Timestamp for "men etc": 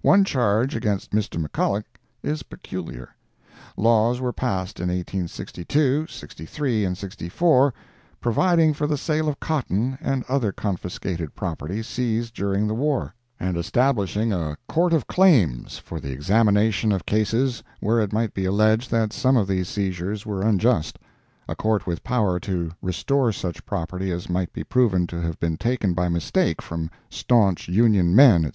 28.16-28.54